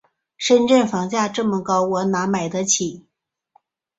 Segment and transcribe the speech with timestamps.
[0.35, 3.05] 深圳房价这么高，我哪儿买得起？